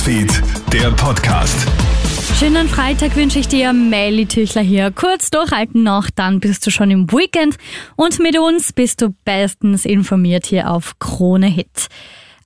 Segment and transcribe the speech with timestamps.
[0.00, 1.68] Newsfeed, der Podcast.
[2.38, 4.90] Schönen Freitag wünsche ich dir, Melly Tüchler hier.
[4.90, 7.58] Kurz durchhalten noch, dann bist du schon im Weekend
[7.96, 11.88] und mit uns bist du bestens informiert hier auf Krone Hit.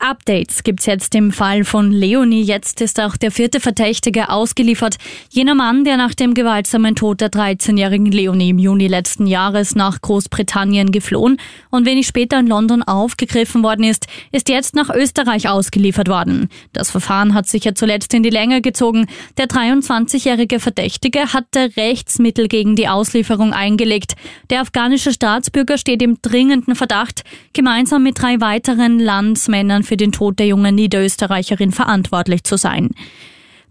[0.05, 2.43] Updates gibt's jetzt im Fall von Leonie.
[2.43, 4.97] Jetzt ist auch der vierte Verdächtige ausgeliefert.
[5.31, 10.03] Jener Mann, der nach dem gewaltsamen Tod der 13-jährigen Leonie im Juni letzten Jahres nach
[10.03, 11.39] Großbritannien geflohen
[11.71, 16.51] und wenig später in London aufgegriffen worden ist, ist jetzt nach Österreich ausgeliefert worden.
[16.75, 19.07] Das Verfahren hat sich ja zuletzt in die Länge gezogen.
[19.39, 24.17] Der 23-jährige Verdächtige hatte Rechtsmittel gegen die Auslieferung eingelegt.
[24.51, 30.39] Der afghanische Staatsbürger steht im dringenden Verdacht, gemeinsam mit drei weiteren Landsmännern für den Tod
[30.39, 32.91] der jungen Niederösterreicherin verantwortlich zu sein.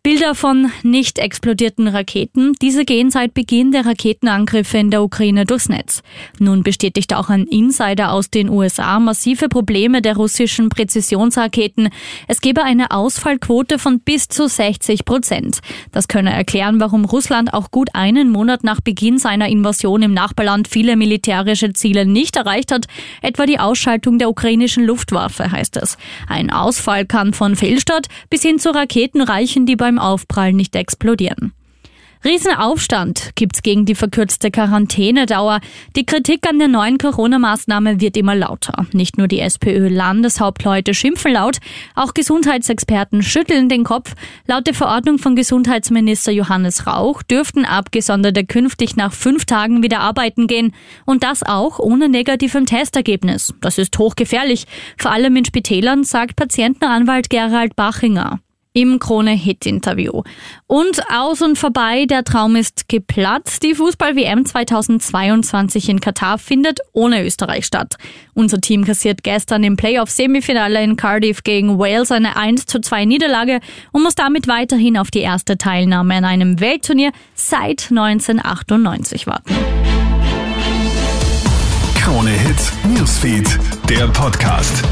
[0.05, 2.51] Bilder von nicht explodierten Raketen.
[2.61, 6.03] Diese gehen seit Beginn der Raketenangriffe in der Ukraine durchs Netz.
[6.39, 11.87] Nun bestätigt auch ein Insider aus den USA massive Probleme der russischen Präzisionsraketen.
[12.27, 15.59] Es gebe eine Ausfallquote von bis zu 60 Prozent.
[15.93, 20.67] Das könne erklären, warum Russland auch gut einen Monat nach Beginn seiner Invasion im Nachbarland
[20.67, 22.87] viele militärische Ziele nicht erreicht hat,
[23.21, 25.97] etwa die Ausschaltung der ukrainischen Luftwaffe, heißt es.
[26.27, 30.75] Ein Ausfall kann von Fehlstart bis hin zu Raketen reichen, die beim beim Aufprall nicht
[30.75, 31.53] explodieren.
[32.25, 35.59] Riesenaufstand gibt's gegen die verkürzte Quarantänedauer.
[35.97, 38.85] Die Kritik an der neuen Corona-Maßnahme wird immer lauter.
[38.93, 41.57] Nicht nur die SPÖ-Landeshauptleute schimpfen laut,
[41.95, 44.15] auch Gesundheitsexperten schütteln den Kopf.
[44.47, 50.47] Laut der Verordnung von Gesundheitsminister Johannes Rauch dürften Abgesonderte künftig nach fünf Tagen wieder arbeiten
[50.47, 50.73] gehen.
[51.05, 53.53] Und das auch ohne negativem Testergebnis.
[53.59, 54.65] Das ist hochgefährlich.
[54.97, 58.39] Vor allem in Spitälern, sagt Patientenanwalt Gerald Bachinger
[58.73, 60.23] im Krone-Hit-Interview.
[60.67, 63.63] Und aus und vorbei, der Traum ist geplatzt.
[63.63, 67.95] Die Fußball-WM 2022 in Katar findet ohne Österreich statt.
[68.33, 73.59] Unser Team kassiert gestern im Playoff-Semifinale in Cardiff gegen Wales eine 1 zu 2 Niederlage
[73.91, 79.53] und muss damit weiterhin auf die erste Teilnahme an einem Weltturnier seit 1998 warten.
[81.95, 83.59] Krone-Hit Newsfeed,
[83.89, 84.83] der Podcast.